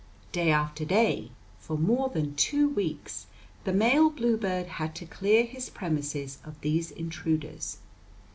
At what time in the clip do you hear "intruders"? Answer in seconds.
6.89-7.77